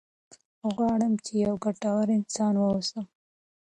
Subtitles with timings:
[0.75, 3.05] غواړم چې یو ګټور انسان واوسم.